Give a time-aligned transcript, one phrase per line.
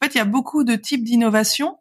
[0.00, 1.78] En fait, il y a beaucoup de types d'innovation.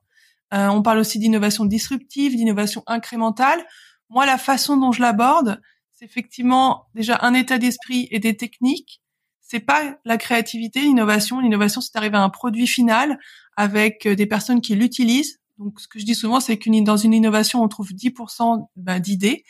[0.53, 3.65] Euh, on parle aussi d'innovation disruptive, d'innovation incrémentale.
[4.09, 5.61] Moi, la façon dont je l'aborde,
[5.93, 9.01] c'est effectivement déjà un état d'esprit et des techniques.
[9.41, 11.39] C'est pas la créativité, l'innovation.
[11.39, 13.19] L'innovation, c'est d'arriver à un produit final
[13.57, 15.39] avec euh, des personnes qui l'utilisent.
[15.57, 18.99] Donc, ce que je dis souvent, c'est qu'une dans une innovation, on trouve 10% bah,
[18.99, 19.43] d'idées,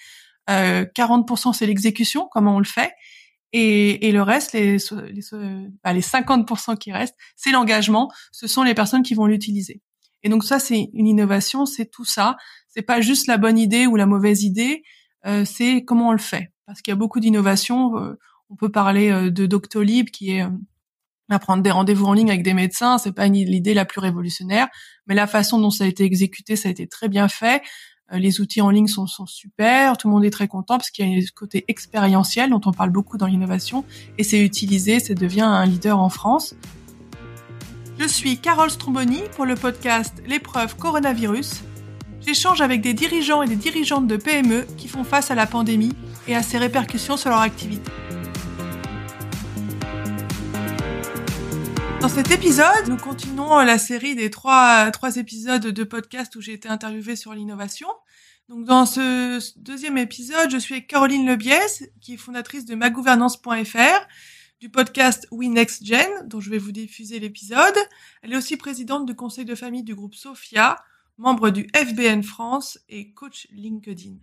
[0.50, 2.94] euh, 40% c'est l'exécution, comment on le fait,
[3.52, 5.22] et, et le reste, les, les,
[5.84, 8.12] bah, les 50% qui restent, c'est l'engagement.
[8.32, 9.82] Ce sont les personnes qui vont l'utiliser.
[10.24, 12.38] Et donc ça, c'est une innovation, c'est tout ça.
[12.68, 14.84] C'est pas juste la bonne idée ou la mauvaise idée,
[15.26, 16.52] euh, c'est comment on le fait.
[16.66, 17.98] Parce qu'il y a beaucoup d'innovations.
[17.98, 18.18] Euh,
[18.50, 20.46] on peut parler euh, de Doctolib, qui est
[21.30, 22.98] à prendre des rendez-vous en ligne avec des médecins.
[22.98, 24.68] C'est pas l'idée la plus révolutionnaire,
[25.08, 27.62] mais la façon dont ça a été exécuté, ça a été très bien fait.
[28.12, 31.08] Les outils en ligne sont, sont super, tout le monde est très content parce qu'il
[31.08, 33.86] y a ce côté expérientiel dont on parle beaucoup dans l'innovation
[34.18, 36.56] et c'est utilisé, ça devient un leader en France.
[38.00, 41.64] Je suis Carole Stromboni pour le podcast L'épreuve coronavirus.
[42.26, 45.94] J'échange avec des dirigeants et des dirigeantes de PME qui font face à la pandémie
[46.28, 47.92] et à ses répercussions sur leur activité.
[52.02, 56.54] Dans cet épisode, nous continuons la série des trois, trois épisodes de podcast où j'ai
[56.54, 57.88] été interviewée sur l'innovation.
[58.50, 64.08] Donc, dans ce deuxième épisode, je suis avec Caroline Lebiez, qui est fondatrice de magouvernance.fr
[64.60, 67.76] du podcast We Next Gen, dont je vais vous diffuser l'épisode.
[68.24, 70.78] Elle est aussi présidente du conseil de famille du groupe Sophia,
[71.20, 74.16] membre du FBN France et coach LinkedIn.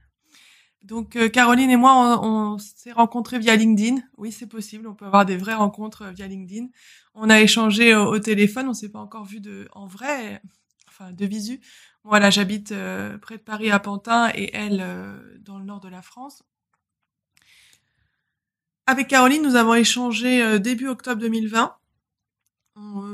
[0.82, 4.00] Donc euh, Caroline et moi, on, s'est rencontrés via LinkedIn.
[4.16, 4.88] Oui, c'est possible.
[4.88, 6.66] On peut avoir des vraies rencontres euh, via LinkedIn.
[7.14, 8.68] On a échangé au, téléphone.
[8.68, 10.42] On s'est pas encore vu de en vrai,
[10.88, 11.60] enfin de visu.
[12.06, 14.78] Voilà, j'habite euh, près de Paris à Pantin et elle
[15.40, 16.42] dans le nord de la France.
[18.88, 21.74] Avec Caroline, nous avons échangé euh, début octobre 2020.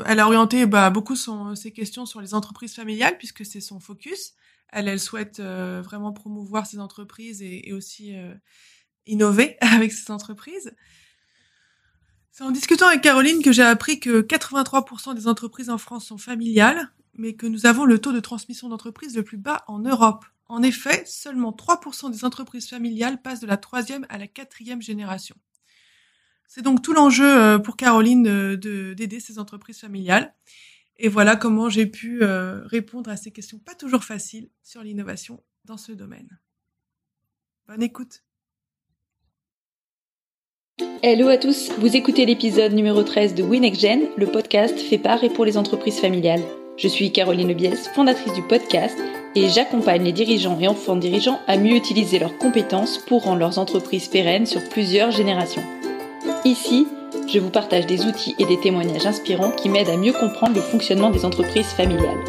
[0.06, 3.80] Elle a orienté bah, beaucoup son, ses questions sur les entreprises familiales puisque c'est son
[3.80, 4.34] focus.
[4.68, 8.34] Elle, elle souhaite euh, vraiment promouvoir ces entreprises et, aussi euh,
[9.06, 10.74] innover avec ces entreprises.
[12.32, 16.18] C'est en discutant avec Caroline que j'ai appris que 83% des entreprises en France sont
[16.18, 20.24] familiales, mais que nous avons le taux de transmission d'entreprise le plus bas en Europe.
[20.46, 25.36] En effet, seulement 3% des entreprises familiales passent de la troisième à la quatrième génération.
[26.46, 30.34] C'est donc tout l'enjeu euh, pour Caroline de d'aider ces entreprises familiales.
[30.98, 35.42] Et voilà comment j'ai pu euh, répondre à ces questions pas toujours faciles sur l'innovation
[35.64, 36.38] dans ce domaine.
[37.66, 38.22] Bonne écoute.
[41.02, 45.30] Hello à tous, vous écoutez l'épisode numéro 13 de WinExGen, le podcast fait par et
[45.30, 46.44] pour les entreprises familiales.
[46.78, 48.96] Je suis Caroline Lebiès, fondatrice du podcast,
[49.34, 53.58] et j'accompagne les dirigeants et enfants dirigeants à mieux utiliser leurs compétences pour rendre leurs
[53.58, 55.62] entreprises pérennes sur plusieurs générations.
[56.44, 56.86] Ici,
[57.28, 60.62] je vous partage des outils et des témoignages inspirants qui m'aident à mieux comprendre le
[60.62, 62.24] fonctionnement des entreprises familiales.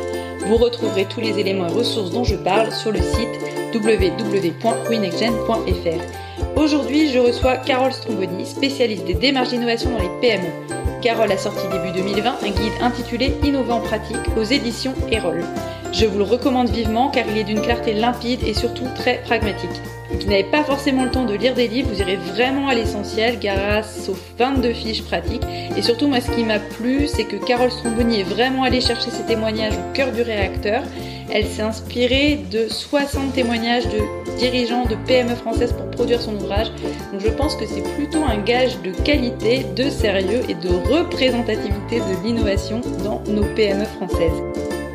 [0.46, 3.40] Vous retrouverez tous les éléments et ressources dont je parle sur le site
[3.74, 6.60] www.winexgen.fr.
[6.60, 10.83] Aujourd'hui, je reçois Carole Stromboni, spécialiste des démarches d'innovation dans les PME.
[11.04, 15.44] Carole a sorti début 2020 un guide intitulé Innovant pratique aux éditions Erol.
[15.92, 19.70] Je vous le recommande vivement car il est d'une clarté limpide et surtout très pragmatique.
[20.12, 23.38] Vous n'avez pas forcément le temps de lire des livres, vous irez vraiment à l'essentiel
[23.38, 25.44] grâce aux 22 fiches pratiques.
[25.76, 29.10] Et surtout, moi, ce qui m'a plu, c'est que Carole Stromboni est vraiment allée chercher
[29.12, 30.84] ses témoignages au cœur du réacteur.
[31.32, 34.00] Elle s'est inspirée de 60 témoignages de
[34.38, 36.72] dirigeants de PME françaises pour produire son ouvrage.
[37.12, 42.00] Donc je pense que c'est plutôt un gage de qualité, de sérieux et de représentativité
[42.00, 44.42] de l'innovation dans nos PME françaises.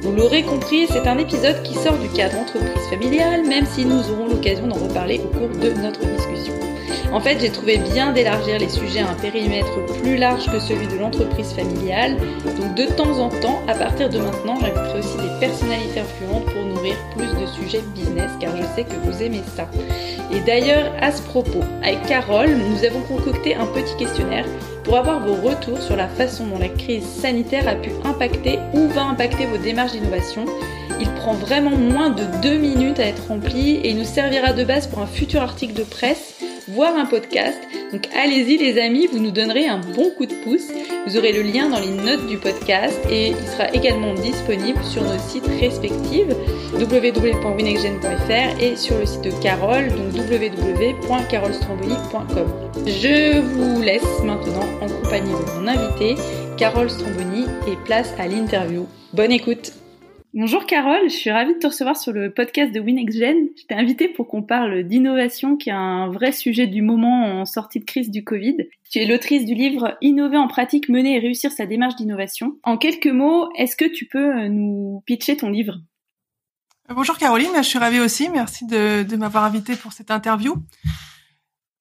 [0.03, 4.01] Vous l'aurez compris, c'est un épisode qui sort du cadre entreprise familiale, même si nous
[4.11, 6.55] aurons l'occasion d'en reparler au cours de notre discussion.
[7.13, 10.87] En fait, j'ai trouvé bien d'élargir les sujets à un périmètre plus large que celui
[10.87, 12.17] de l'entreprise familiale.
[12.61, 15.41] Donc de temps en temps, à partir de maintenant, j'inviterai aussi des
[15.97, 19.69] influentes pour nourrir plus de sujets business, car je sais que vous aimez ça.
[20.33, 24.45] Et d'ailleurs, à ce propos, avec Carole, nous avons concocté un petit questionnaire
[24.85, 28.89] pour avoir vos retours sur la façon dont la crise sanitaire a pu impacter ou
[28.89, 30.45] va impacter vos démarches d'innovation.
[31.01, 34.65] Il prend vraiment moins de deux minutes à être rempli et il nous servira de
[34.65, 36.35] base pour un futur article de presse
[36.69, 37.59] voire un podcast.
[37.93, 40.69] Donc allez-y les amis, vous nous donnerez un bon coup de pouce.
[41.07, 45.03] Vous aurez le lien dans les notes du podcast et il sera également disponible sur
[45.03, 46.29] nos sites respectifs
[46.75, 52.47] www.winexgen.fr et sur le site de Carole, donc www.carolstromboni.com.
[52.87, 56.17] Je vous laisse maintenant en compagnie de mon invité,
[56.59, 58.87] Carole Stromboni, et place à l'interview.
[59.15, 59.73] Bonne écoute
[60.41, 63.49] Bonjour Carole, je suis ravie de te recevoir sur le podcast de WinXGen.
[63.57, 67.45] Je t'ai invité pour qu'on parle d'innovation qui est un vrai sujet du moment en
[67.45, 68.57] sortie de crise du Covid.
[68.89, 72.57] Tu es l'autrice du livre Innover en pratique, mener et réussir sa démarche d'innovation.
[72.63, 75.75] En quelques mots, est-ce que tu peux nous pitcher ton livre?
[76.89, 78.29] Bonjour Caroline, je suis ravie aussi.
[78.29, 80.55] Merci de, m'avoir invité pour cette interview.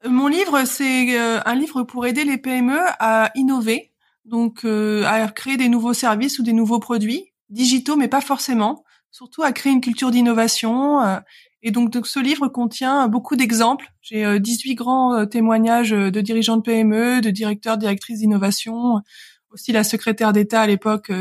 [0.04, 3.92] Mon livre, c'est euh, un livre pour aider les PME à innover,
[4.25, 8.83] donc euh, à créer des nouveaux services ou des nouveaux produits digitaux, mais pas forcément,
[9.11, 11.01] surtout à créer une culture d'innovation.
[11.01, 11.19] Euh,
[11.61, 13.91] et donc, ce livre contient beaucoup d'exemples.
[14.01, 19.01] J'ai 18 grands témoignages de dirigeants de PME, de directeurs, directrices d'innovation,
[19.49, 21.11] aussi la secrétaire d'État à l'époque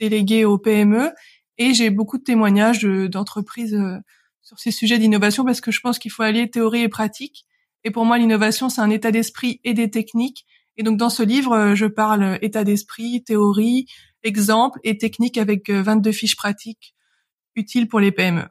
[0.00, 1.12] déléguée aux PME.
[1.58, 3.78] Et j'ai beaucoup de témoignages d'entreprises
[4.42, 7.46] sur ces sujets d'innovation parce que je pense qu'il faut aller théorie et pratique.
[7.84, 10.46] Et pour moi, l'innovation, c'est un état d'esprit et des techniques.
[10.78, 13.86] Et donc, dans ce livre, euh, je parle euh, état d'esprit, théorie,
[14.22, 16.94] exemple et technique avec 22 euh, fiches pratiques
[17.56, 18.44] utiles pour les PME.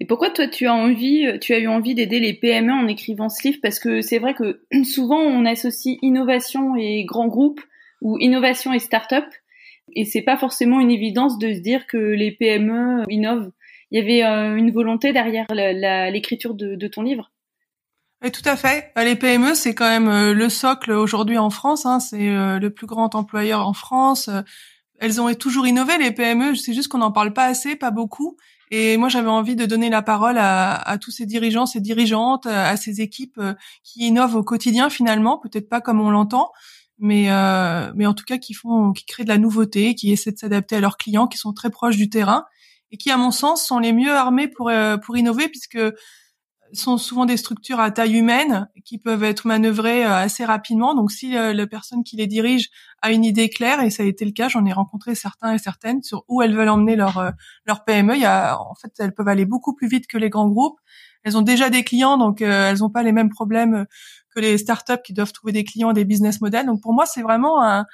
[0.00, 3.28] Et pourquoi toi tu as envie, tu as eu envie d'aider les PME en écrivant
[3.28, 3.58] ce livre?
[3.62, 7.62] Parce que c'est vrai que souvent on associe innovation et grands groupes
[8.02, 9.24] ou innovation et start-up,
[9.94, 13.52] et c'est pas forcément une évidence de se dire que les PME innovent.
[13.90, 14.22] Il y avait
[14.58, 17.30] une volonté derrière l'écriture de ton livre?
[18.22, 18.92] Oui, tout à fait.
[18.96, 21.84] Bah, les PME, c'est quand même euh, le socle aujourd'hui en France.
[21.84, 22.00] Hein.
[22.00, 24.28] C'est euh, le plus grand employeur en France.
[24.28, 24.40] Euh,
[24.98, 26.54] elles ont toujours innové, les PME.
[26.54, 28.38] C'est juste qu'on n'en parle pas assez, pas beaucoup.
[28.70, 32.76] Et moi, j'avais envie de donner la parole à, tous ces dirigeants, ces dirigeantes, à
[32.76, 33.40] ces équipes
[33.84, 36.50] qui innovent au quotidien finalement, peut-être pas comme on l'entend,
[36.98, 37.28] mais
[37.94, 40.74] mais en tout cas qui font, qui créent de la nouveauté, qui essaient de s'adapter
[40.74, 42.44] à leurs clients, qui sont très proches du terrain
[42.90, 44.72] et qui, à mon sens, sont les mieux armés pour
[45.04, 45.78] pour innover, puisque
[46.76, 50.94] sont souvent des structures à taille humaine qui peuvent être manœuvrées euh, assez rapidement.
[50.94, 52.70] Donc, si euh, la personne qui les dirige
[53.02, 55.58] a une idée claire, et ça a été le cas, j'en ai rencontré certains et
[55.58, 57.30] certaines sur où elles veulent emmener leur euh,
[57.66, 58.14] leur PME.
[58.14, 60.78] Il y a, en fait, elles peuvent aller beaucoup plus vite que les grands groupes.
[61.24, 63.86] Elles ont déjà des clients, donc elles n'ont pas les mêmes problèmes
[64.32, 66.66] que les startups qui doivent trouver des clients, des business models.
[66.66, 67.84] Donc, pour moi, c'est vraiment un,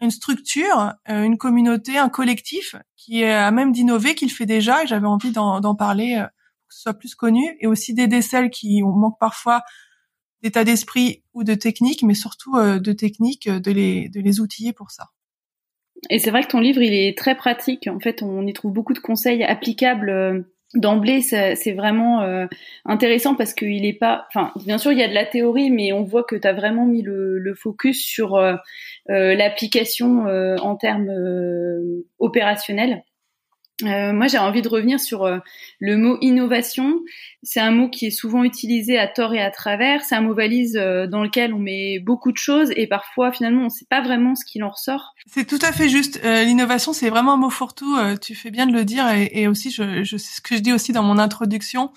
[0.00, 4.82] une structure, une communauté, un collectif qui est à même d'innover, qui le fait déjà,
[4.82, 6.26] et j'avais envie d'en parler
[6.72, 9.62] soit plus connu et aussi d'aider celles qui manquent parfois
[10.42, 14.72] d'état d'esprit ou de technique, mais surtout euh, de technique, de les, de les outiller
[14.72, 15.08] pour ça.
[16.10, 17.86] Et c'est vrai que ton livre, il est très pratique.
[17.86, 20.40] En fait, on y trouve beaucoup de conseils applicables euh,
[20.74, 21.20] d'emblée.
[21.20, 22.46] C'est vraiment euh,
[22.84, 24.26] intéressant parce qu'il est pas.
[24.28, 26.54] Enfin, bien sûr, il y a de la théorie, mais on voit que tu as
[26.54, 28.36] vraiment mis le focus sur
[29.06, 31.12] l'application en termes
[32.18, 33.04] opérationnels.
[33.84, 35.38] Euh, moi, j'ai envie de revenir sur euh,
[35.80, 37.00] le mot innovation.
[37.42, 40.04] C'est un mot qui est souvent utilisé à tort et à travers.
[40.04, 43.62] C'est un mot valise euh, dans lequel on met beaucoup de choses et parfois, finalement,
[43.62, 45.14] on ne sait pas vraiment ce qu'il en ressort.
[45.26, 46.20] C'est tout à fait juste.
[46.22, 47.96] L'innovation, c'est vraiment un mot fourre-tout.
[48.20, 50.72] tu fais bien de le dire et, et aussi, je, je, ce que je dis
[50.72, 51.90] aussi dans mon introduction.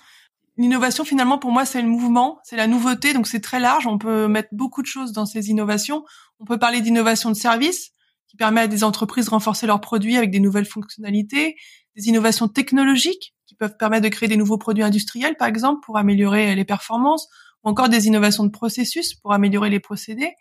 [0.58, 3.12] L'innovation, finalement, pour moi, c'est le mouvement, c'est la nouveauté.
[3.12, 3.86] Donc, c'est très large.
[3.86, 6.04] On peut mettre beaucoup de choses dans ces innovations.
[6.40, 7.92] On peut parler d'innovation de service
[8.28, 11.56] qui permet à des entreprises de renforcer leurs produits avec des nouvelles fonctionnalités,
[11.96, 15.96] des innovations technologiques qui peuvent permettre de créer des nouveaux produits industriels, par exemple, pour
[15.98, 17.28] améliorer les performances,
[17.64, 20.32] ou encore des innovations de processus pour améliorer les procédés.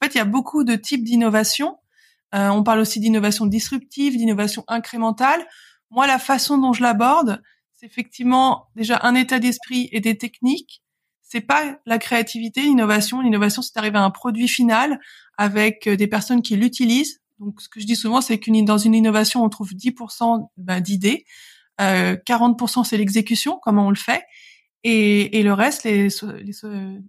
[0.00, 1.78] En fait, il y a beaucoup de types d'innovations.
[2.34, 5.46] Euh, on parle aussi d'innovation disruptive, d'innovation incrémentale.
[5.90, 7.42] Moi, la façon dont je l'aborde,
[7.74, 10.82] c'est effectivement déjà un état d'esprit et des techniques.
[11.22, 13.20] C'est pas la créativité, l'innovation.
[13.20, 15.00] L'innovation, c'est d'arriver à un produit final
[15.36, 18.78] avec euh, des personnes qui l'utilisent, donc, ce que je dis souvent, c'est qu'une dans
[18.78, 21.24] une innovation, on trouve 10% ben, d'idées,
[21.80, 24.24] euh, 40% c'est l'exécution, comment on le fait,
[24.84, 26.52] et, et le reste, les, les,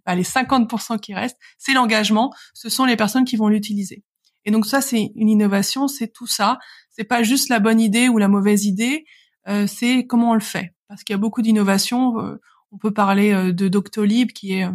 [0.05, 2.33] ben, les 50% qui restent, c'est l'engagement.
[2.53, 4.03] Ce sont les personnes qui vont l'utiliser.
[4.45, 6.57] Et donc ça, c'est une innovation, c'est tout ça.
[6.89, 9.05] C'est pas juste la bonne idée ou la mauvaise idée,
[9.47, 10.73] euh, c'est comment on le fait.
[10.87, 12.19] Parce qu'il y a beaucoup d'innovations.
[12.19, 14.67] Euh, on peut parler euh, de Doctolib, qui est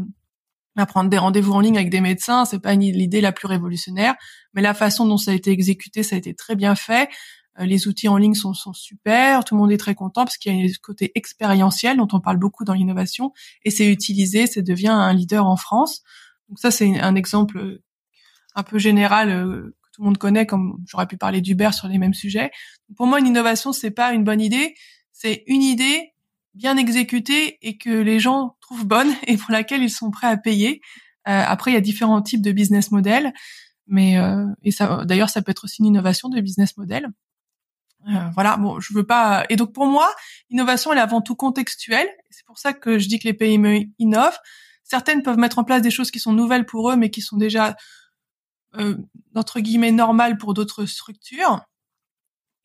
[0.87, 4.15] prendre des rendez-vous en ligne avec des médecins, c'est pas l'idée la plus révolutionnaire,
[4.53, 7.09] mais la façon dont ça a été exécuté, ça a été très bien fait.
[7.61, 10.55] Euh, les outils en ligne sont, super, tout le monde est très content parce qu'il
[10.55, 14.61] y a un côté expérientiel dont on parle beaucoup dans l'innovation et c'est utilisé, ça
[14.63, 16.03] devient un leader en France.
[16.49, 17.81] Donc ça, c'est un exemple
[18.57, 21.89] un peu général euh, que tout le monde connaît, comme j'aurais pu parler d'Uber sur
[21.89, 22.51] les mêmes sujets.
[22.97, 24.75] Pour moi, une innovation, c'est pas une bonne idée,
[25.13, 26.15] c'est une idée
[26.55, 30.37] bien exécutée et que les gens trouvent bonne et pour laquelle ils sont prêts à
[30.37, 30.81] payer.
[31.29, 33.33] Euh, après, il y a différents types de business models,
[33.87, 37.09] mais euh, et ça, d'ailleurs, ça peut être aussi une innovation de business model.
[38.09, 39.45] Euh, voilà, bon, je veux pas.
[39.49, 40.11] Et donc pour moi,
[40.51, 42.09] l'innovation, elle est avant tout contextuelle.
[42.31, 44.39] C'est pour ça que je dis que les PME innovent.
[44.83, 47.39] Certaines peuvent mettre en place des choses qui sont nouvelles pour eux, mais qui sont
[47.39, 47.75] déjà
[48.77, 48.97] euh,
[49.35, 51.63] entre guillemets normales pour d'autres structures.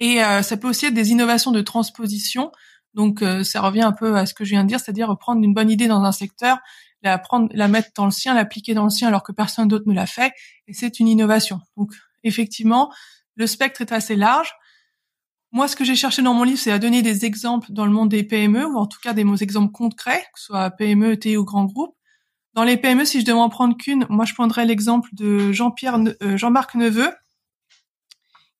[0.01, 2.53] Et ça peut aussi être des innovations de transposition.
[2.93, 5.53] Donc ça revient un peu à ce que je viens de dire, c'est-à-dire prendre une
[5.53, 6.57] bonne idée dans un secteur,
[7.01, 9.87] la prendre, la mettre dans le sien, l'appliquer dans le sien alors que personne d'autre
[9.87, 10.33] ne l'a fait,
[10.67, 11.61] et c'est une innovation.
[11.77, 11.93] Donc
[12.23, 12.91] effectivement,
[13.35, 14.53] le spectre est assez large.
[15.51, 17.91] Moi, ce que j'ai cherché dans mon livre, c'est à donner des exemples dans le
[17.91, 21.37] monde des PME, ou en tout cas des exemples concrets, que ce soit PME, TI
[21.37, 21.95] ou grand groupe.
[22.53, 25.97] Dans les PME, si je devais en prendre qu'une, moi, je prendrais l'exemple de Jean-Pierre,
[26.21, 27.11] euh, Jean-Marc Neveu,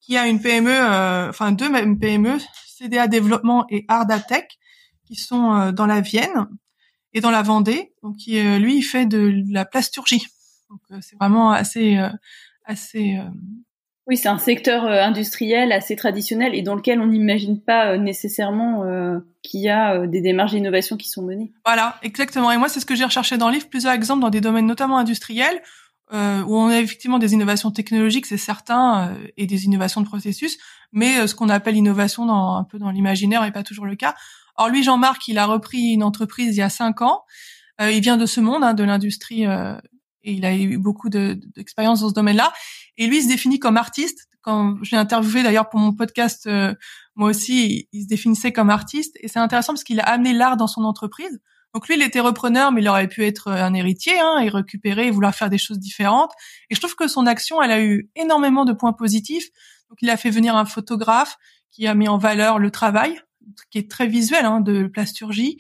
[0.02, 1.70] qui a une PME, euh, enfin deux
[2.00, 2.38] PME,
[2.80, 4.58] CDA Développement et Ardatech,
[5.06, 6.48] qui sont euh, dans la Vienne
[7.14, 7.94] et dans la Vendée.
[8.04, 10.26] Donc, qui, lui, il fait de la plasturgie.
[10.70, 11.98] Donc, c'est vraiment assez,
[12.66, 13.20] assez
[14.10, 17.98] oui, c'est un secteur euh, industriel assez traditionnel et dans lequel on n'imagine pas euh,
[17.98, 21.54] nécessairement euh, qu'il y a des démarches d'innovation qui sont menées.
[21.64, 22.52] Voilà, exactement.
[22.52, 24.66] Et moi, c'est ce que j'ai recherché dans le livre, plusieurs exemples dans des domaines
[24.66, 25.62] notamment industriels,
[26.12, 30.58] où on a effectivement des innovations technologiques, c'est certain, et des innovations de processus,
[30.92, 34.16] mais ce qu'on appelle innovation dans, un peu dans l'imaginaire n'est pas toujours le cas.
[34.56, 37.24] Or, lui, Jean-Marc, il a repris une entreprise il y a cinq ans.
[37.80, 39.46] il vient de ce monde, hein, de l'industrie
[40.24, 42.52] et il a eu beaucoup d'expérience dans ce domaine-là.
[42.98, 44.28] Et lui, il se définit comme artiste.
[44.42, 46.74] Quand je l'ai interviewé d'ailleurs pour mon podcast, euh,
[47.16, 49.18] moi aussi, il, se définissait comme artiste.
[49.22, 51.40] Et c'est intéressant parce qu'il a amené l'art dans son entreprise.
[51.74, 55.08] Donc lui, il était repreneur, mais il aurait pu être un héritier hein, et récupérer
[55.08, 56.32] et vouloir faire des choses différentes.
[56.70, 59.50] Et je trouve que son action, elle a eu énormément de points positifs.
[59.90, 61.38] Donc il a fait venir un photographe
[61.72, 63.20] qui a mis en valeur le travail,
[63.70, 65.58] qui est très visuel, hein, de plasturgie.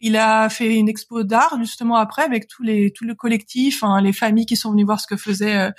[0.00, 4.00] Il a fait une expo d'art justement après avec tous les tout le collectif, hein,
[4.00, 5.70] les familles qui sont venues voir ce que faisaient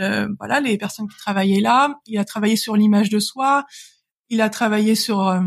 [0.00, 2.00] euh, voilà les personnes qui travaillaient là.
[2.06, 3.64] Il a travaillé sur l'image de soi.
[4.28, 5.40] Il a travaillé sur euh,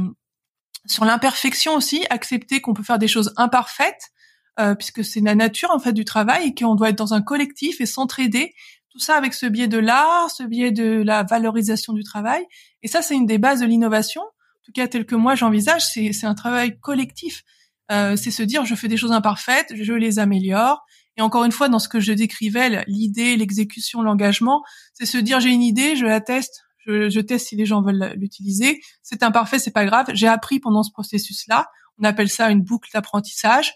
[0.86, 4.12] sur l'imperfection aussi, accepter qu'on peut faire des choses imparfaites
[4.60, 7.22] euh, puisque c'est la nature en fait du travail et qu'on doit être dans un
[7.22, 8.54] collectif et s'entraider.
[8.90, 12.44] Tout ça avec ce biais de l'art, ce biais de la valorisation du travail.
[12.84, 14.22] Et ça, c'est une des bases de l'innovation.
[14.22, 17.44] En tout cas, tel que moi j'envisage, c'est un travail collectif.
[17.92, 20.84] Euh, c'est se dire je fais des choses imparfaites, je les améliore.
[21.16, 24.62] Et encore une fois, dans ce que je décrivais, l'idée, l'exécution, l'engagement,
[24.94, 27.82] c'est se dire j'ai une idée, je la teste, je, je teste si les gens
[27.82, 28.80] veulent l'utiliser.
[29.02, 30.08] C'est imparfait, c'est pas grave.
[30.14, 31.68] J'ai appris pendant ce processus-là.
[32.00, 33.74] On appelle ça une boucle d'apprentissage.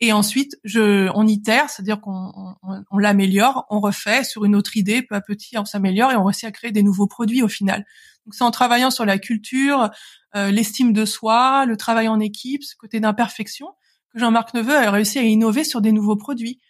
[0.00, 2.56] Et ensuite, je, on itère, c'est-à-dire qu'on
[2.90, 6.24] on, l'améliore, on refait sur une autre idée, peu à petit, on s'améliore et on
[6.24, 7.86] réussit à créer des nouveaux produits au final.
[8.26, 9.90] Donc c'est en travaillant sur la culture,
[10.34, 13.68] euh, l'estime de soi, le travail en équipe, ce côté d'imperfection,
[14.12, 16.60] que Jean-Marc Neveu a réussi à innover sur des nouveaux produits.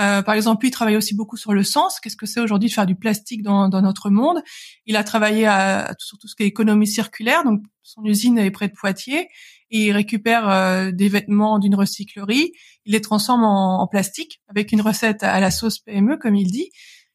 [0.00, 2.00] Euh, par exemple, lui, il travaille aussi beaucoup sur le sens.
[2.00, 4.42] Qu'est-ce que c'est aujourd'hui de faire du plastique dans, dans, notre monde?
[4.86, 7.44] Il a travaillé à, sur tout ce qui est économie circulaire.
[7.44, 9.28] Donc, son usine est près de Poitiers.
[9.70, 12.52] Et il récupère euh, des vêtements d'une recyclerie.
[12.84, 16.50] Il les transforme en, en, plastique avec une recette à la sauce PME, comme il
[16.50, 16.70] dit,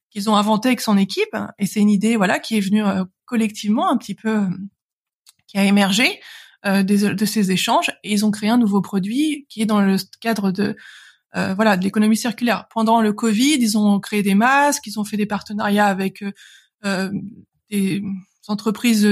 [0.09, 1.35] qu'ils ont inventé avec son équipe.
[1.57, 2.83] Et c'est une idée, voilà, qui est venue
[3.25, 4.47] collectivement un petit peu
[5.47, 6.19] qui a émergé
[6.65, 9.95] euh, de ces échanges et ils ont créé un nouveau produit qui est dans le
[10.19, 10.75] cadre de
[11.35, 12.67] euh, voilà de l'économie circulaire.
[12.73, 16.23] Pendant le Covid, ils ont créé des masques, ils ont fait des partenariats avec
[16.85, 17.11] euh,
[17.69, 18.01] des
[18.47, 19.07] entreprises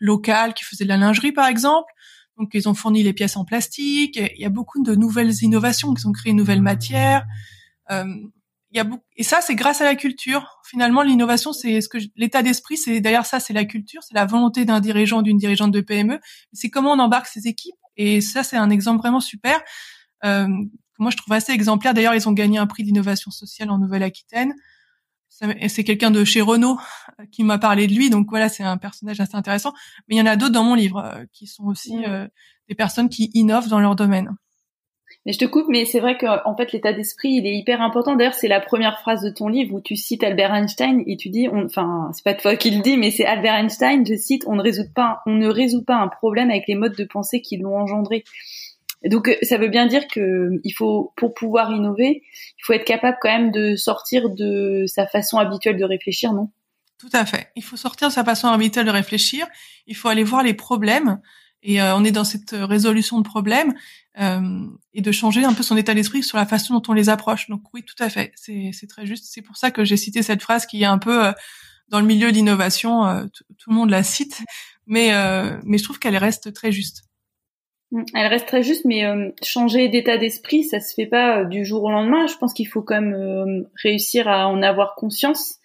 [0.00, 1.92] locales qui faisaient de la lingerie par exemple.
[2.38, 4.16] Donc ils ont fourni les pièces en plastique.
[4.16, 7.24] il y a beaucoup de nouvelles innovations qui ont créé une nouvelle matière.
[7.90, 8.04] Euh,
[8.72, 10.58] il y a beaucoup, et ça c'est grâce à la culture.
[10.68, 14.26] Finalement, l'innovation c'est ce que l'état d'esprit, c'est d'ailleurs ça c'est la culture, c'est la
[14.26, 16.20] volonté d'un dirigeant d'une dirigeante de PME.
[16.52, 19.62] C'est comment on embarque ses équipes et ça c'est un exemple vraiment super.
[20.24, 20.48] Euh,
[20.98, 21.94] moi je trouve assez exemplaire.
[21.94, 24.54] D'ailleurs, ils ont gagné un prix d'innovation sociale en Nouvelle-Aquitaine.
[25.28, 26.78] C'est quelqu'un de chez Renault
[27.20, 29.74] euh, qui m'a parlé de lui, donc voilà, c'est un personnage assez intéressant.
[30.08, 32.26] Mais il y en a d'autres dans mon livre euh, qui sont aussi euh,
[32.68, 34.34] des personnes qui innovent dans leur domaine.
[35.26, 38.14] Mais je te coupe, mais c'est vrai qu'en fait l'état d'esprit il est hyper important.
[38.14, 41.28] D'ailleurs, c'est la première phrase de ton livre où tu cites Albert Einstein et tu
[41.30, 44.06] dis, on, enfin c'est pas toi qui le dis, mais c'est Albert Einstein.
[44.06, 46.96] Je cite, on ne résout pas, on ne résout pas un problème avec les modes
[46.96, 48.24] de pensée qui l'ont engendré.
[49.08, 53.18] Donc ça veut bien dire que il faut, pour pouvoir innover, il faut être capable
[53.20, 56.50] quand même de sortir de sa façon habituelle de réfléchir, non?
[56.98, 57.50] Tout à fait.
[57.56, 59.46] Il faut sortir de sa façon habituelle de réfléchir.
[59.86, 61.20] Il faut aller voir les problèmes
[61.62, 63.74] et euh, on est dans cette résolution de problèmes
[64.18, 67.08] euh, et de changer un peu son état d'esprit sur la façon dont on les
[67.08, 67.48] approche.
[67.50, 69.26] Donc oui, tout à fait, c'est très juste.
[69.28, 71.32] C'est pour ça que j'ai cité cette phrase qui est un peu euh,
[71.88, 73.24] dans le milieu de l'innovation, euh,
[73.58, 74.42] tout le monde la cite,
[74.86, 75.12] mais
[75.64, 77.04] mais je trouve qu'elle reste très juste.
[77.92, 79.04] Mmh, elle reste très juste, mais
[79.42, 82.26] changer d'état d'esprit, ça se fait pas du jour au lendemain.
[82.26, 85.60] Je pense qu'il faut quand même réussir à en avoir conscience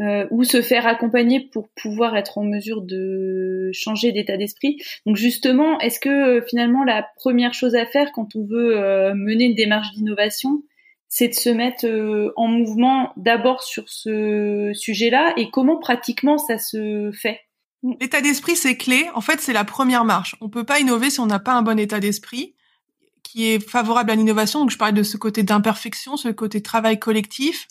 [0.00, 4.76] euh, ou se faire accompagner pour pouvoir être en mesure de changer d'état d'esprit.
[5.06, 9.14] Donc justement, est-ce que euh, finalement la première chose à faire quand on veut euh,
[9.14, 10.64] mener une démarche d'innovation,
[11.08, 11.86] c'est de se mettre
[12.34, 15.32] en mouvement d'abord sur ce sujet-là?
[15.36, 17.38] Et comment pratiquement ça se fait?
[17.38, 17.43] Mm.
[18.00, 19.08] L'état d'esprit, c'est clé.
[19.14, 20.36] En fait, c'est la première marche.
[20.40, 22.54] On peut pas innover si on n'a pas un bon état d'esprit
[23.22, 24.60] qui est favorable à l'innovation.
[24.60, 27.68] Donc, je parlais de ce côté d'imperfection, ce côté travail collectif.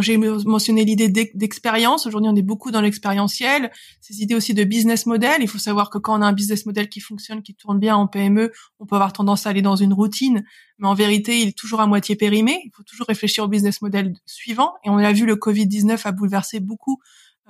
[0.00, 2.06] J'ai mentionné l'idée d'expérience.
[2.06, 3.72] Aujourd'hui, on est beaucoup dans l'expérientiel.
[4.00, 5.36] Ces idées aussi de business model.
[5.40, 7.96] Il faut savoir que quand on a un business model qui fonctionne, qui tourne bien
[7.96, 10.44] en PME, on peut avoir tendance à aller dans une routine.
[10.78, 12.60] Mais en vérité, il est toujours à moitié périmé.
[12.66, 14.74] Il faut toujours réfléchir au business model suivant.
[14.84, 17.00] Et on a vu, le Covid-19 a bouleversé beaucoup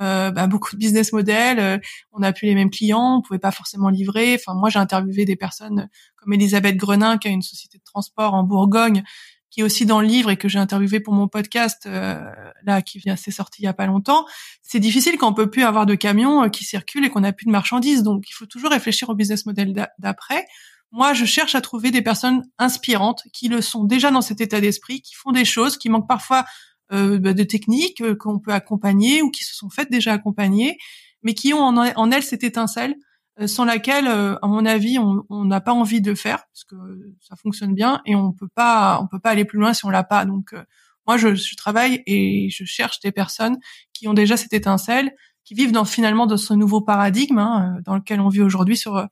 [0.01, 1.59] euh, bah, beaucoup de business models.
[1.59, 1.79] Euh,
[2.13, 4.35] on n'a plus les mêmes clients, on pouvait pas forcément livrer.
[4.35, 8.35] Enfin, moi, j'ai interviewé des personnes comme Elisabeth Grenin, qui a une société de transport
[8.35, 9.05] en Bourgogne,
[9.51, 12.21] qui est aussi dans le livre et que j'ai interviewé pour mon podcast euh,
[12.65, 14.27] là, qui vient s'est sorti il y a pas longtemps.
[14.63, 17.47] C'est difficile quand on peut plus avoir de camions qui circulent et qu'on n'a plus
[17.47, 18.03] de marchandises.
[18.03, 20.45] Donc, il faut toujours réfléchir au business model d'après.
[20.91, 24.61] Moi, je cherche à trouver des personnes inspirantes qui le sont déjà dans cet état
[24.61, 26.45] d'esprit, qui font des choses, qui manquent parfois euh,
[26.91, 30.77] de techniques euh, qu'on peut accompagner ou qui se sont faites déjà accompagner,
[31.23, 32.95] mais qui ont en, elles cette étincelle
[33.41, 36.77] euh, sans laquelle, à mon avis, on n'a pas envie de faire parce que
[37.21, 39.91] ça fonctionne bien et on peut pas, on peut pas aller plus loin si on
[39.91, 40.25] l'a pas.
[40.25, 40.55] Donc
[41.07, 43.59] moi, je, je, travaille et je cherche des personnes
[43.93, 45.13] qui ont déjà cette étincelle,
[45.45, 49.09] qui vivent dans finalement dans ce nouveau paradigme hein, dans lequel on vit aujourd'hui sur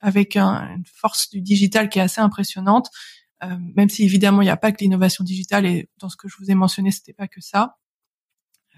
[0.00, 3.27] avec une force du digital qui est assez impressionnante euh,
[3.74, 6.36] même si évidemment il n'y a pas que l'innovation digitale et dans ce que je
[6.38, 7.76] vous ai mentionné, c'était pas que ça,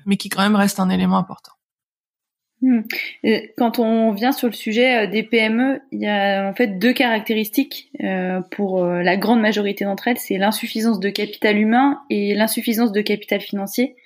[0.07, 1.53] mais qui quand même reste un élément important.
[2.63, 2.83] Hmm.
[3.57, 6.93] Quand on vient sur le sujet euh, des PME, il y a en fait deux
[6.93, 12.93] caractéristiques euh, pour la grande majorité d'entre elles, c'est l'insuffisance de capital humain et l'insuffisance
[12.93, 13.97] de capital financier.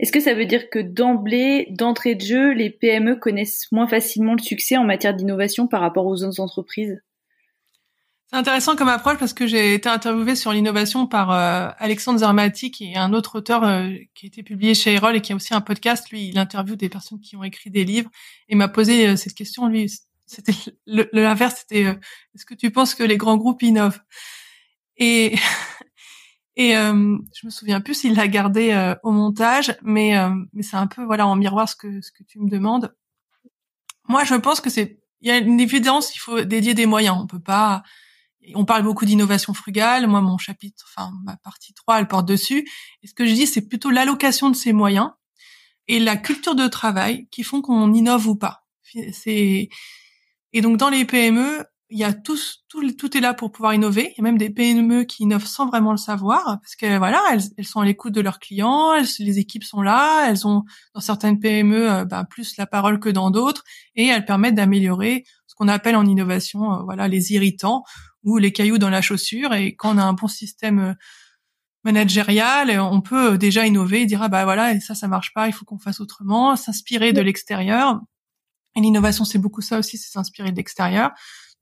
[0.00, 4.34] Est-ce que ça veut dire que d'emblée, d'entrée de jeu, les PME connaissent moins facilement
[4.34, 7.00] le succès en matière d'innovation par rapport aux autres entreprises?
[8.34, 12.92] Intéressant comme approche parce que j'ai été interviewée sur l'innovation par euh, Alexandre Zermati, qui
[12.92, 15.54] est un autre auteur euh, qui a été publié chez Erol et qui a aussi
[15.54, 16.10] un podcast.
[16.10, 18.10] Lui, il interviewe des personnes qui ont écrit des livres
[18.48, 19.68] et m'a posé euh, cette question.
[19.68, 19.90] Lui,
[20.26, 20.52] c'était
[20.86, 21.60] l'inverse.
[21.60, 21.96] C'était
[22.34, 24.00] est-ce que tu penses que les grands groupes innovent?
[24.96, 25.36] Et
[26.56, 30.14] et je me souviens plus s'il l'a gardé au montage, mais
[30.52, 32.94] mais c'est un peu voilà en miroir ce que ce que tu me demandes.
[34.08, 36.14] Moi, je pense que c'est il y a une évidence.
[36.14, 37.16] Il faut dédier des moyens.
[37.20, 37.82] On peut pas
[38.54, 40.06] on parle beaucoup d'innovation frugale.
[40.06, 42.66] Moi, mon chapitre, enfin ma partie 3, elle porte dessus.
[43.02, 45.10] Et ce que je dis, c'est plutôt l'allocation de ces moyens
[45.88, 48.64] et la culture de travail qui font qu'on innove ou pas.
[49.12, 49.68] C'est
[50.52, 53.74] et donc dans les PME, il y a tous, tout, tout est là pour pouvoir
[53.74, 54.12] innover.
[54.12, 57.20] Il y a même des PME qui innovent sans vraiment le savoir parce que voilà,
[57.32, 60.62] elles, sont à l'écoute de leurs clients, les équipes sont là, elles ont
[60.94, 63.64] dans certaines PME euh, bah, plus la parole que dans d'autres
[63.96, 67.84] et elles permettent d'améliorer ce qu'on appelle en innovation, euh, voilà, les irritants
[68.24, 69.54] ou les cailloux dans la chaussure.
[69.54, 70.94] Et quand on a un bon système euh,
[71.84, 75.32] managérial, on peut euh, déjà innover et dire ah bah voilà, et ça ça marche
[75.34, 78.00] pas, il faut qu'on fasse autrement, s'inspirer de l'extérieur.
[78.74, 81.10] Et l'innovation c'est beaucoup ça aussi, c'est s'inspirer de l'extérieur.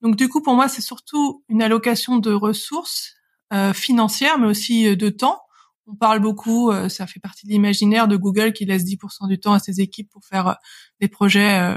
[0.01, 3.15] Donc du coup pour moi c'est surtout une allocation de ressources
[3.53, 5.41] euh, financières, mais aussi de temps.
[5.87, 9.53] On parle beaucoup, ça fait partie de l'imaginaire de Google qui laisse 10% du temps
[9.53, 10.57] à ses équipes pour faire
[11.01, 11.77] des projets,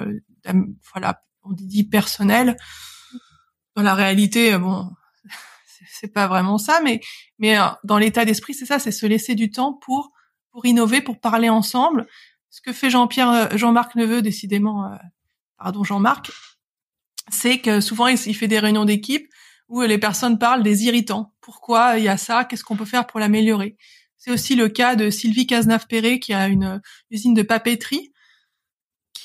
[0.94, 2.56] voilà, on dit personnels
[3.76, 4.90] dans la réalité, euh, bon,
[5.88, 7.02] c'est pas vraiment ça, mais
[7.40, 10.12] mais euh, dans l'état d'esprit, c'est ça, c'est se laisser du temps pour
[10.52, 12.08] pour innover, pour parler ensemble.
[12.50, 14.98] Ce que fait Jean-Pierre, euh, Jean-Marc Neveu, décidément,
[15.58, 16.32] pardon Jean-Marc,
[17.30, 19.28] c'est que souvent il, fait des réunions d'équipe
[19.68, 21.34] où les personnes parlent des irritants.
[21.42, 22.46] Pourquoi il y a ça?
[22.46, 23.78] Qu'est-ce qu'on peut faire pour l'améliorer?
[24.16, 28.14] C'est aussi le cas de Sylvie Cazenave-Perret qui a une usine de papeterie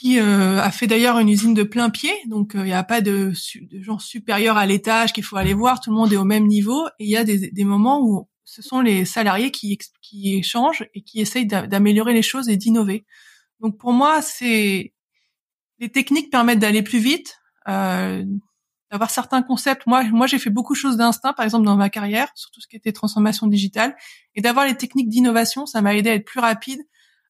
[0.01, 2.83] qui euh, a fait d'ailleurs une usine de plein pied, donc il euh, n'y a
[2.83, 6.17] pas de, de gens supérieurs à l'étage qu'il faut aller voir, tout le monde est
[6.17, 9.51] au même niveau, et il y a des, des, moments où ce sont les salariés
[9.51, 13.05] qui, qui échangent et qui essayent d'améliorer les choses et d'innover.
[13.61, 14.95] Donc pour moi, c'est
[15.81, 18.25] les techniques permettent d'aller plus vite, euh,
[18.91, 19.87] d'avoir certains concepts.
[19.87, 22.63] Moi, moi, j'ai fait beaucoup de choses d'instinct, par exemple dans ma carrière, sur tout
[22.63, 23.95] ce qui était transformation digitale,
[24.35, 26.81] et d'avoir les techniques d'innovation, ça m'a aidé à être plus rapide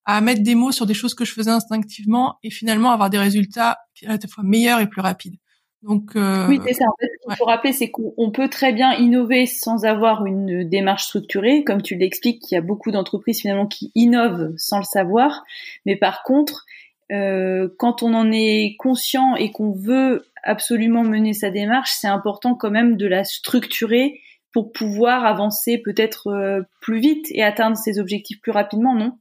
[0.04, 3.18] à mettre des mots sur des choses que je faisais instinctivement et finalement avoir des
[3.18, 5.36] résultats à la fois meilleurs et plus rapides.
[5.82, 6.84] Donc euh, oui, c'est ça.
[6.84, 10.68] En fait, ce qu'il faut rappeler, c'est qu'on peut très bien innover sans avoir une
[10.68, 12.50] démarche structurée, comme tu l'expliques.
[12.50, 15.42] Il y a beaucoup d'entreprises finalement qui innovent sans le savoir,
[15.86, 16.66] mais par contre,
[17.12, 22.54] euh, quand on en est conscient et qu'on veut absolument mener sa démarche, c'est important
[22.54, 24.20] quand même de la structurer
[24.52, 29.12] pour pouvoir avancer peut-être euh, plus vite et atteindre ses objectifs plus rapidement, non?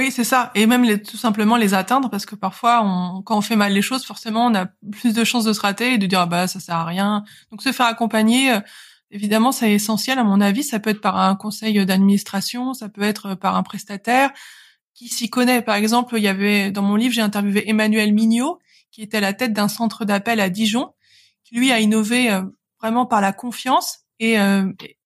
[0.00, 0.50] Oui, c'est ça.
[0.54, 3.74] Et même les, tout simplement les atteindre, parce que parfois, on, quand on fait mal
[3.74, 6.26] les choses, forcément, on a plus de chances de se rater et de dire ah
[6.26, 7.22] bah ça sert à rien.
[7.50, 8.60] Donc se faire accompagner, euh,
[9.10, 10.62] évidemment, c'est essentiel à mon avis.
[10.62, 14.30] Ça peut être par un conseil d'administration, ça peut être par un prestataire
[14.94, 15.60] qui s'y connaît.
[15.60, 18.58] Par exemple, il y avait dans mon livre, j'ai interviewé Emmanuel Mignot,
[18.90, 20.94] qui était à la tête d'un centre d'appel à Dijon,
[21.44, 22.30] qui lui a innové
[22.80, 24.38] vraiment par la confiance et,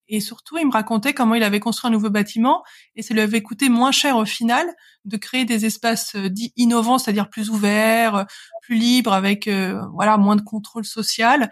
[0.08, 2.62] et surtout, il me racontait comment il avait construit un nouveau bâtiment
[2.94, 4.66] et ça lui avait coûté moins cher au final
[5.04, 8.24] de créer des espaces euh, dits innovants, c'est-à-dire plus ouverts, euh,
[8.62, 11.50] plus libres, avec euh, voilà moins de contrôle social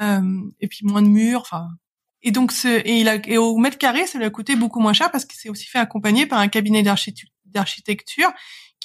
[0.00, 1.40] et puis moins de murs.
[1.40, 1.66] Enfin,
[2.22, 4.78] et donc ce, et il a et au mètre carré, ça lui a coûté beaucoup
[4.78, 6.84] moins cher parce qu'il s'est aussi fait accompagner par un cabinet
[7.46, 8.30] d'architecture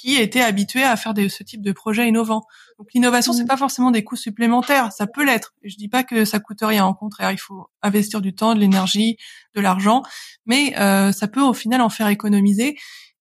[0.04, 2.42] qui était habitué à faire de, ce type de projet innovant.
[2.78, 3.46] Donc l'innovation, c'est mmh.
[3.46, 5.54] pas forcément des coûts supplémentaires, ça peut l'être.
[5.64, 8.60] Je dis pas que ça coûte rien, au contraire, il faut investir du temps, de
[8.60, 9.16] l'énergie,
[9.54, 10.02] de l'argent,
[10.44, 12.76] mais euh, ça peut au final en faire économiser.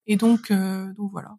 [0.08, 1.30] Et donc, euh, donc voilà.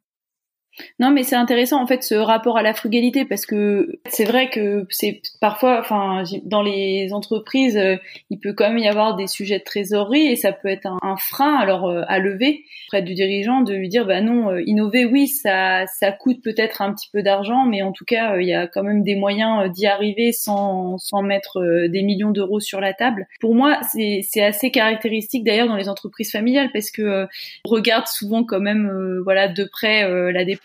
[0.99, 4.51] Non, mais c'est intéressant en fait ce rapport à la frugalité parce que c'est vrai
[4.51, 7.97] que c'est parfois, enfin, dans les entreprises, euh,
[8.31, 11.17] il peut quand même y avoir des sujets de trésorerie et ça peut être un,
[11.17, 15.05] frein alors euh, à lever près du dirigeant de lui dire bah non, euh, innover
[15.05, 18.55] oui, ça ça coûte peut-être un petit peu d'argent, mais en tout cas il y
[18.55, 22.95] a quand même des moyens d'y arriver sans sans mettre des millions d'euros sur la
[22.95, 23.29] table.
[23.41, 27.27] Pour moi, c'est c'est assez caractéristique d'ailleurs dans les entreprises familiales parce que
[27.65, 30.64] on regarde souvent quand même voilà de près la dépense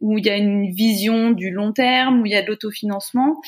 [0.00, 3.40] où il y a une vision du long terme, où il y a de l'autofinancement.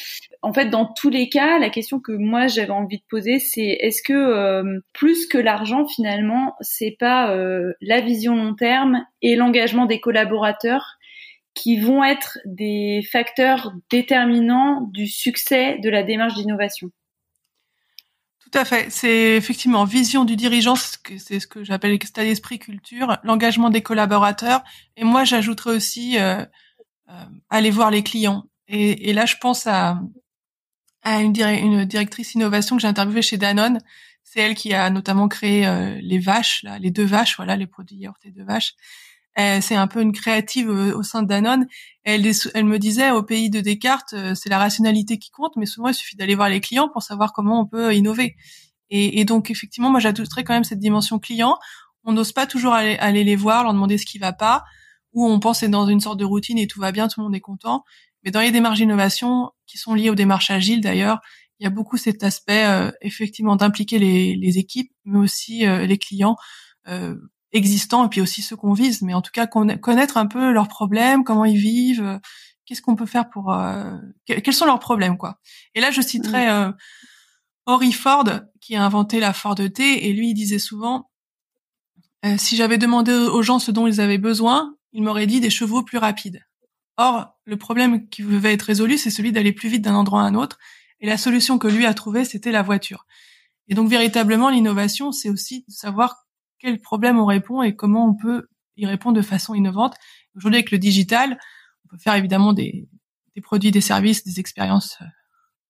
[0.43, 3.77] En fait, dans tous les cas, la question que moi j'avais envie de poser, c'est
[3.81, 9.37] est-ce que euh, plus que l'argent finalement, c'est pas euh, la vision long terme et
[9.37, 10.99] l'engagement des collaborateurs
[11.55, 16.91] qui vont être des facteurs déterminants du succès de la démarche d'innovation?
[18.53, 18.91] Tout à fait.
[18.91, 24.63] C'est effectivement vision du dirigeant, c'est ce que j'appelle l'état d'esprit culture, l'engagement des collaborateurs.
[24.97, 26.45] Et moi, j'ajouterais aussi euh,
[27.09, 28.45] euh, aller voir les clients.
[28.69, 30.01] Et, là, je pense à,
[31.05, 31.33] une,
[31.85, 33.79] directrice innovation que j'ai interviewée chez Danone.
[34.23, 37.97] C'est elle qui a notamment créé euh, les vaches, les deux vaches, voilà, les produits
[37.97, 38.75] yaourt et deux vaches.
[39.39, 41.67] Euh, c'est un peu une créative au, sein de Danone.
[42.05, 45.67] Elle, elle me disait, au pays de Descartes, euh, c'est la rationalité qui compte, mais
[45.67, 48.37] souvent il suffit d'aller voir les clients pour savoir comment on peut innover.
[48.91, 51.57] Et, et donc effectivement, moi j'ajouterais quand même cette dimension client.
[52.05, 54.65] On n'ose pas toujours aller, aller, les voir, leur demander ce qui va pas,
[55.15, 57.25] ou on pense être dans une sorte de routine et tout va bien, tout le
[57.25, 57.85] monde est content.
[58.25, 61.21] Mais dans les démarches d'innovation, qui sont liées aux démarches agiles d'ailleurs,
[61.59, 65.99] il y a beaucoup cet aspect euh, effectivement d'impliquer les, les, équipes, mais aussi les
[65.99, 66.37] clients
[66.89, 67.17] euh,
[67.53, 70.69] existants et puis aussi ceux qu'on vise, mais en tout cas connaître un peu leurs
[70.69, 72.19] problèmes, comment ils vivent, euh,
[72.65, 75.39] qu'est-ce qu'on peut faire pour, euh, quels sont leurs problèmes quoi.
[75.75, 76.73] Et là, je citerai euh,
[77.67, 78.29] Henry Ford
[78.61, 81.09] qui a inventé la Ford T et lui il disait souvent
[82.37, 85.83] si j'avais demandé aux gens ce dont ils avaient besoin, il m'aurait dit des chevaux
[85.83, 86.41] plus rapides.
[86.97, 90.25] Or, le problème qui devait être résolu, c'est celui d'aller plus vite d'un endroit à
[90.27, 90.59] un autre.
[91.01, 93.07] Et la solution que lui a trouvée, c'était la voiture.
[93.67, 96.27] Et donc, véritablement, l'innovation, c'est aussi de savoir
[96.63, 99.95] quel problème on répond et comment on peut y répondre de façon innovante.
[100.37, 101.39] Aujourd'hui, avec le digital,
[101.85, 102.89] on peut faire évidemment des,
[103.35, 105.07] des produits, des services, des expériences euh,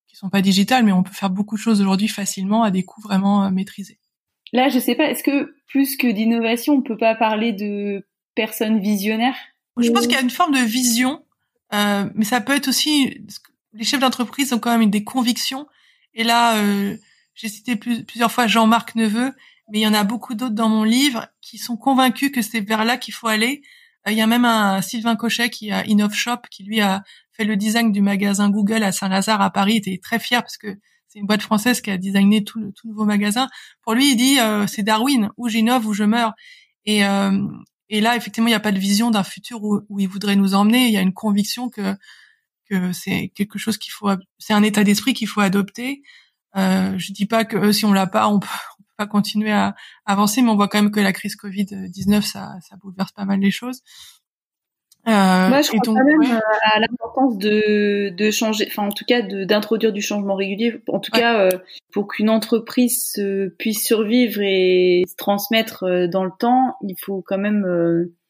[0.06, 2.84] qui sont pas digitales, mais on peut faire beaucoup de choses aujourd'hui facilement à des
[2.84, 3.98] coûts vraiment euh, maîtrisés.
[4.52, 8.78] Là, je sais pas, est-ce que plus que d'innovation, on peut pas parler de personnes
[8.80, 9.36] visionnaires?
[9.78, 11.24] Je pense qu'il y a une forme de vision,
[11.72, 13.24] euh, mais ça peut être aussi
[13.72, 15.66] les chefs d'entreprise ont quand même des convictions.
[16.14, 16.96] Et là, euh,
[17.34, 19.32] j'ai cité plusieurs fois Jean-Marc Neveu,
[19.70, 22.60] mais il y en a beaucoup d'autres dans mon livre qui sont convaincus que c'est
[22.60, 23.62] vers là qu'il faut aller.
[24.06, 27.44] Euh, il y a même un Sylvain Cochet qui a InnovShop qui lui a fait
[27.44, 29.74] le design du magasin Google à Saint-Lazare à Paris.
[29.74, 30.76] Il était très fier parce que
[31.08, 33.48] c'est une boîte française qui a designé tout le tout nouveau magasin.
[33.82, 36.32] Pour lui, il dit euh, c'est Darwin, où j'innove, où je meurs.
[36.84, 37.46] Et, euh,
[37.88, 40.36] et là, effectivement, il n'y a pas de vision d'un futur où, où, il voudrait
[40.36, 40.86] nous emmener.
[40.86, 41.94] Il y a une conviction que
[42.70, 46.02] que c'est quelque chose qu'il faut, c'est un état d'esprit qu'il faut adopter.
[46.56, 48.48] Euh, je dis pas que si on l'a pas, on peut,
[49.02, 49.74] pas continuer à
[50.06, 53.24] avancer, mais on voit quand même que la crise Covid 19 ça, ça bouleverse pas
[53.24, 53.82] mal les choses.
[55.08, 59.04] Euh, Moi, je crois quand même euh, à l'importance de, de changer, enfin en tout
[59.04, 60.80] cas d'introduire du changement régulier.
[60.86, 61.50] En tout cas, euh,
[61.92, 63.20] pour qu'une entreprise
[63.58, 67.66] puisse survivre et se transmettre euh, dans le temps, il faut quand même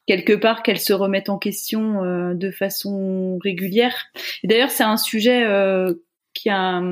[0.06, 4.06] quelque part qu'elle se remette en question de façon régulière.
[4.42, 5.46] D'ailleurs, c'est un sujet
[6.32, 6.82] qui a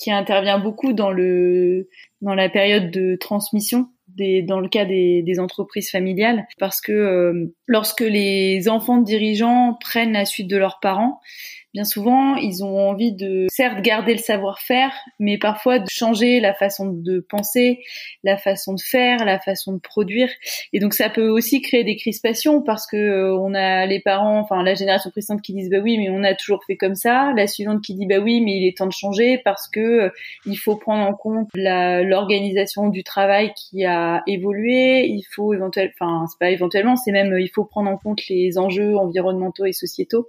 [0.00, 1.88] qui intervient beaucoup dans le
[2.20, 7.54] dans la période de transmission des, dans le cas des, entreprises familiales parce que euh,
[7.66, 11.20] lorsque les enfants de dirigeants prennent la suite de leurs parents
[11.72, 16.54] bien souvent, ils ont envie de, certes, garder le savoir-faire, mais parfois de changer la
[16.54, 17.80] façon de penser,
[18.24, 20.28] la façon de faire, la façon de produire.
[20.72, 24.40] Et donc, ça peut aussi créer des crispations parce que euh, on a les parents,
[24.40, 27.32] enfin, la génération précédente qui disent, bah oui, mais on a toujours fait comme ça.
[27.36, 30.10] La suivante qui dit, bah oui, mais il est temps de changer parce que euh,
[30.46, 35.06] il faut prendre en compte l'organisation du travail qui a évolué.
[35.06, 38.58] Il faut éventuellement, enfin, c'est pas éventuellement, c'est même, il faut prendre en compte les
[38.58, 40.28] enjeux environnementaux et sociétaux.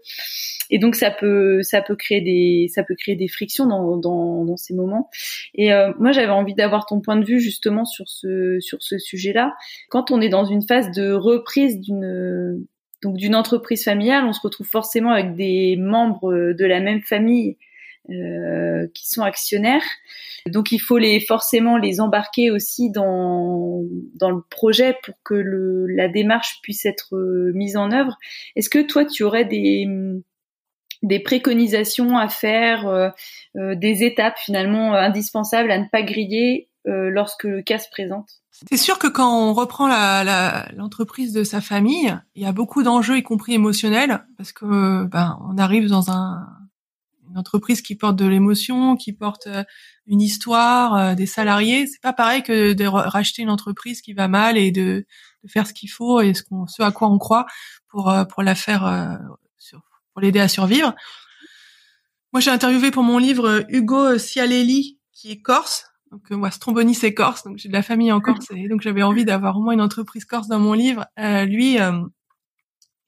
[0.70, 1.31] Et donc ça peut
[1.62, 5.10] ça peut créer des ça peut créer des frictions dans dans, dans ces moments.
[5.56, 8.98] Et euh, moi j'avais envie d'avoir ton point de vue justement sur ce sur ce
[8.98, 9.54] sujet-là.
[9.90, 12.66] Quand on est dans une phase de reprise d'une
[13.04, 17.58] donc d'une entreprise familiale, on se retrouve forcément avec des membres de la même famille
[18.10, 19.84] euh, qui sont actionnaires.
[20.48, 23.84] Donc il faut les forcément les embarquer aussi dans
[24.16, 27.16] dans le projet pour que le, la démarche puisse être
[27.54, 28.18] mise en œuvre.
[28.56, 29.88] Est-ce que toi tu aurais des
[31.02, 33.10] des préconisations à faire, euh,
[33.58, 38.42] euh, des étapes finalement euh, indispensables à ne pas griller lorsque le cas se présente
[38.50, 39.88] C'est sûr que quand on reprend
[40.76, 45.04] l'entreprise la, de sa famille, il y a beaucoup d'enjeux, y compris émotionnels, parce que
[45.04, 46.48] ben, on arrive dans un,
[47.30, 49.48] une entreprise qui porte de l'émotion, qui porte
[50.08, 51.86] une histoire, des salariés.
[51.86, 55.06] C'est pas pareil que de racheter une entreprise qui va mal et de,
[55.44, 57.46] de faire ce qu'il faut et ce, ce à quoi on croit
[57.90, 59.20] pour pour la faire
[60.22, 60.94] pour l'aider à survivre.
[62.32, 65.88] Moi, j'ai interviewé pour mon livre euh, Hugo Cialelli, qui est corse.
[66.12, 67.44] Donc, euh, moi, Stromboni, c'est corse.
[67.44, 68.46] Donc, j'ai de la famille en Corse.
[68.52, 71.08] Et donc, j'avais envie d'avoir au moins une entreprise corse dans mon livre.
[71.20, 71.78] Euh, lui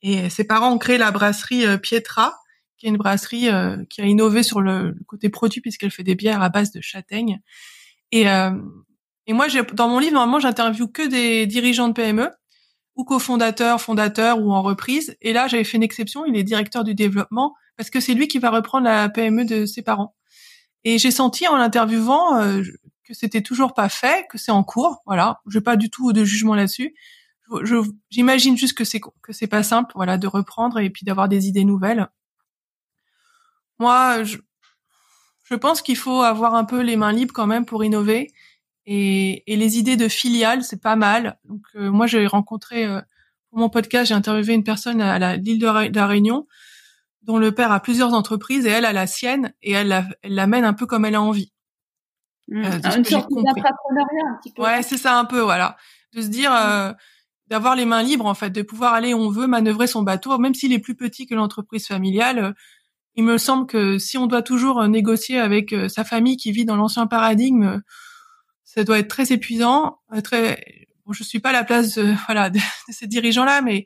[0.05, 2.35] et ses parents ont créé la brasserie Pietra,
[2.77, 3.47] qui est une brasserie
[3.89, 7.39] qui a innové sur le, côté produit puisqu'elle fait des bières à base de châtaigne.
[8.11, 12.29] Et, et moi, dans mon livre, normalement, j'interviewe que des dirigeants de PME
[12.95, 15.15] ou cofondateur, fondateur ou en reprise.
[15.21, 16.25] Et là, j'avais fait une exception.
[16.25, 19.65] Il est directeur du développement parce que c'est lui qui va reprendre la PME de
[19.65, 20.15] ses parents.
[20.83, 22.61] Et j'ai senti en l'interviewant euh,
[23.03, 25.01] que c'était toujours pas fait, que c'est en cours.
[25.05, 26.95] Voilà, j'ai pas du tout de jugement là-dessus.
[28.09, 31.47] J'imagine juste que c'est que c'est pas simple, voilà, de reprendre et puis d'avoir des
[31.47, 32.07] idées nouvelles.
[33.79, 34.37] Moi, je,
[35.43, 38.31] je pense qu'il faut avoir un peu les mains libres quand même pour innover
[38.85, 41.37] et, et les idées de filiales, c'est pas mal.
[41.45, 43.01] Donc euh, moi, j'ai rencontré euh,
[43.49, 46.47] pour mon podcast, j'ai interviewé une personne à l'île de, la Réunion
[47.21, 50.73] dont le père a plusieurs entreprises et elle a la sienne et elle l'amène un
[50.73, 51.53] peu comme elle a envie.
[52.49, 52.65] Mmh.
[52.65, 54.61] Euh, une sorte d'entrepreneuriat un petit peu.
[54.61, 55.77] Ouais, c'est ça un peu, voilà,
[56.13, 56.53] de se dire.
[56.53, 56.91] Euh,
[57.47, 60.37] d'avoir les mains libres en fait, de pouvoir aller où on veut, manœuvrer son bateau,
[60.39, 62.55] même s'il est plus petit que l'entreprise familiale.
[63.15, 66.77] il me semble que si on doit toujours négocier avec sa famille qui vit dans
[66.77, 67.81] l'ancien paradigme,
[68.73, 69.99] ça doit être très épuisant.
[70.13, 72.59] Euh, très, bon, je suis pas à la place de, voilà de,
[72.89, 73.85] ces dirigeants-là, mais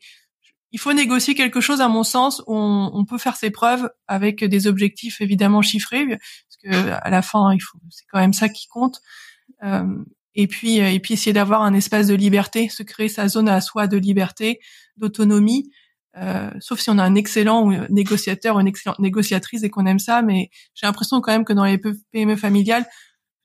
[0.71, 3.89] il faut négocier quelque chose, à mon sens, où on, on, peut faire ses preuves
[4.07, 8.33] avec des objectifs évidemment chiffrés, parce que à la fin, il faut, c'est quand même
[8.33, 9.01] ça qui compte.
[9.63, 10.03] Euh,
[10.35, 13.49] et puis, euh, et puis essayer d'avoir un espace de liberté, se créer sa zone
[13.49, 14.59] à soi de liberté,
[14.97, 15.71] d'autonomie.
[16.17, 20.21] Euh, sauf si on a un excellent négociateur une excellente négociatrice et qu'on aime ça,
[20.21, 21.79] mais j'ai l'impression quand même que dans les
[22.11, 22.85] PME familiales,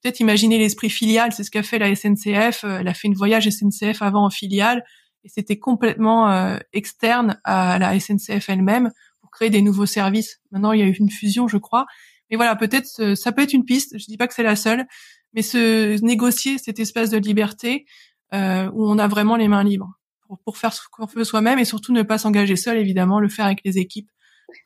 [0.03, 2.65] peut-être imaginer l'esprit filial, c'est ce qu'a fait la SNCF.
[2.65, 4.85] Euh, elle a fait une voyage SNCF avant en filiale
[5.25, 10.41] et c'était complètement euh, externe à la SNCF elle-même pour créer des nouveaux services.
[10.51, 11.87] Maintenant, il y a eu une fusion, je crois.
[12.31, 13.99] Mais voilà, peut-être euh, ça peut être une piste.
[13.99, 14.87] Je dis pas que c'est la seule,
[15.33, 17.87] mais se négocier cet espace de liberté
[18.35, 19.93] euh, où on a vraiment les mains libres
[20.27, 23.29] pour, pour faire ce qu'on veut soi-même et surtout ne pas s'engager seul, évidemment, le
[23.29, 24.11] faire avec les équipes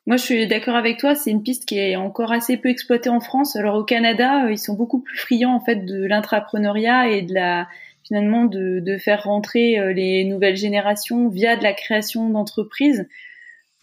[0.06, 1.14] moi, je suis d'accord avec toi.
[1.14, 3.56] C'est une piste qui est encore assez peu exploitée en France.
[3.56, 7.34] Alors au Canada, euh, ils sont beaucoup plus friands en fait de l'intrapreneuriat et de
[7.34, 7.68] la
[8.06, 13.08] finalement de, faire rentrer euh, les nouvelles générations via de la création d'entreprises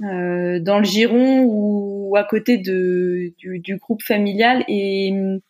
[0.02, 4.64] euh, dans le giron ou à côté de, du, du groupe familial.
[4.70, 5.42] Et mm,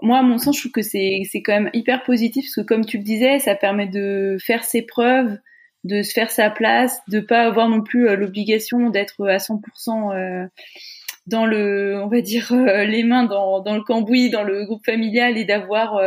[0.00, 2.86] moi, à mon sens, je trouve que c'est quand même hyper positif parce que comme
[2.86, 5.38] tu le disais, ça permet de faire ses preuves
[5.86, 10.14] de se faire sa place, de pas avoir non plus euh, l'obligation d'être à 100%
[10.14, 10.46] euh,
[11.26, 14.84] dans le, on va dire, euh, les mains dans, dans le cambouis, dans le groupe
[14.84, 16.00] familial et d'avoir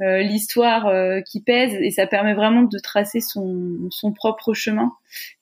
[0.00, 0.90] l'histoire
[1.24, 1.74] qui pèse.
[1.74, 4.92] Et ça permet vraiment de tracer son, son propre chemin.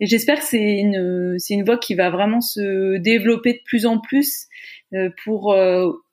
[0.01, 3.87] Et j'espère que c'est une, c'est une voie qui va vraiment se développer de plus
[3.87, 4.49] en plus
[5.23, 5.55] pour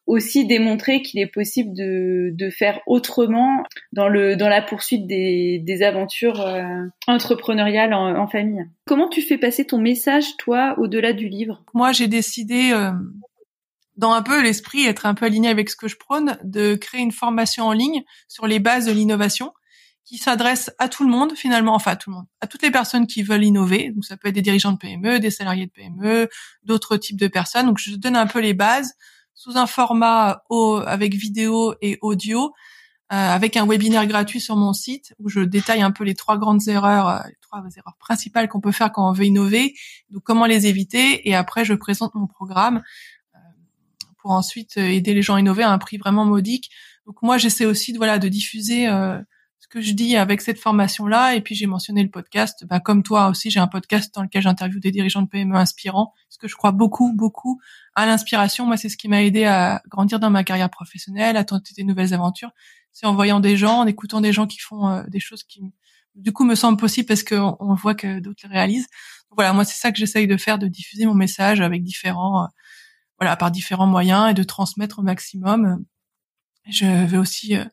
[0.08, 5.60] aussi démontrer qu'il est possible de, de, faire autrement dans le dans la poursuite des,
[5.64, 6.64] des aventures euh,
[7.08, 8.66] entrepreneuriales en, en, famille.
[8.86, 11.64] Comment tu fais passer ton message toi au-delà du livre?
[11.74, 12.92] Moi, j'ai décidé euh,
[13.98, 17.02] dans un peu l'esprit être un peu aligné avec ce que je prône de créer
[17.02, 19.54] une formation en ligne sur les bases de l'innovation
[20.04, 22.70] qui s'adresse à tout le monde finalement, enfin à tout le monde, à toutes les
[22.70, 23.90] personnes qui veulent innover.
[23.90, 26.30] Donc ça peut être des dirigeants de PME, des salariés de PME,
[26.64, 27.66] d'autres types de personnes.
[27.66, 28.94] Donc je donne un peu les bases
[29.36, 30.44] sous un format
[30.88, 32.54] avec vidéo et audio,
[33.14, 36.40] euh, avec un webinaire gratuit sur mon site où je détaille un peu les trois
[36.40, 39.76] grandes erreurs, euh, les trois erreurs principales qu'on peut faire quand on veut innover,
[40.10, 41.30] donc comment les éviter.
[41.30, 42.82] Et après je présente mon programme
[43.36, 43.40] euh,
[44.18, 46.72] pour ensuite aider les gens à innover à un prix vraiment modique.
[47.06, 48.88] Donc moi j'essaie aussi de voilà de diffuser
[49.68, 51.36] que je dis avec cette formation-là.
[51.36, 52.66] Et puis j'ai mentionné le podcast.
[52.66, 56.14] Bah, comme toi aussi, j'ai un podcast dans lequel j'interviewe des dirigeants de PME inspirants,
[56.30, 57.60] parce que je crois beaucoup, beaucoup
[57.96, 58.66] à l'inspiration.
[58.66, 61.84] Moi, c'est ce qui m'a aidé à grandir dans ma carrière professionnelle, à tenter des
[61.84, 62.52] nouvelles aventures.
[62.92, 65.62] C'est en voyant des gens, en écoutant des gens qui font euh, des choses qui,
[66.16, 68.88] du coup, me semblent possibles parce qu'on on voit que d'autres réalisent.
[69.32, 72.48] voilà, moi, c'est ça que j'essaye de faire, de diffuser mon message avec différents, euh,
[73.20, 75.84] voilà, par différents moyens et de transmettre au maximum.
[76.70, 77.66] Je vais aussi euh,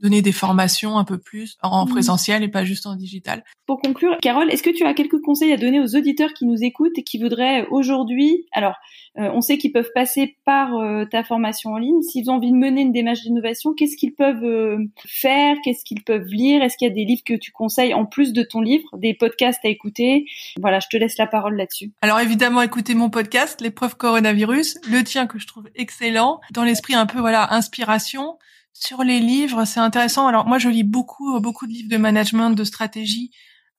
[0.00, 1.90] donner des formations un peu plus en mmh.
[1.90, 3.44] présentiel et pas juste en digital.
[3.66, 6.62] Pour conclure, Carole, est-ce que tu as quelques conseils à donner aux auditeurs qui nous
[6.62, 8.74] écoutent et qui voudraient aujourd'hui, alors
[9.18, 12.50] euh, on sait qu'ils peuvent passer par euh, ta formation en ligne, s'ils ont envie
[12.50, 16.76] de mener une démarche d'innovation, qu'est-ce qu'ils peuvent euh, faire, qu'est-ce qu'ils peuvent lire, est-ce
[16.76, 19.64] qu'il y a des livres que tu conseilles en plus de ton livre, des podcasts
[19.64, 20.26] à écouter?
[20.60, 21.92] Voilà, je te laisse la parole là-dessus.
[22.02, 26.94] Alors évidemment, écoutez mon podcast, l'épreuve coronavirus, le tien que je trouve excellent, dans l'esprit
[26.94, 28.36] un peu voilà inspiration.
[28.74, 30.26] Sur les livres, c'est intéressant.
[30.26, 33.30] Alors moi, je lis beaucoup, beaucoup de livres de management, de stratégie.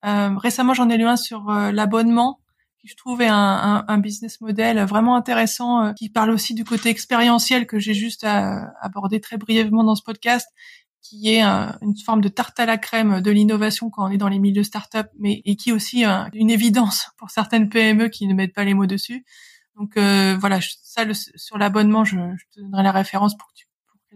[0.05, 2.39] Euh, récemment, j'en ai lu un sur euh, l'abonnement,
[2.79, 6.63] qui je trouve est un, un, business model vraiment intéressant, euh, qui parle aussi du
[6.63, 10.47] côté expérientiel que j'ai juste abordé très brièvement dans ce podcast,
[11.01, 14.29] qui est une forme de tarte à la crème de l'innovation quand on est dans
[14.29, 16.03] les milieux start-up, mais et qui est aussi
[16.33, 19.25] une évidence pour certaines PME qui ne mettent pas les mots dessus.
[19.75, 23.64] Donc voilà, ça sur l'abonnement, je, je, te donnerai la référence pour que tu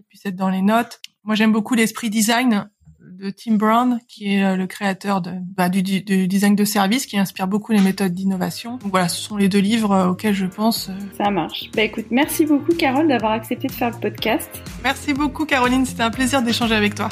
[0.07, 1.01] puisse être dans les notes.
[1.23, 2.69] Moi, j'aime beaucoup l'esprit design
[3.19, 7.05] de Tim Brown, qui est euh, le créateur de, bah, du, du, design de service,
[7.05, 8.77] qui inspire beaucoup les méthodes d'innovation.
[8.77, 10.89] Donc voilà, ce sont les deux livres euh, auxquels je pense.
[10.89, 10.93] Euh.
[11.17, 11.69] Ça marche.
[11.75, 14.49] Bah écoute, merci beaucoup Carole d'avoir accepté de faire le podcast.
[14.83, 17.09] Merci beaucoup Caroline, c'était un plaisir d'échanger avec toi.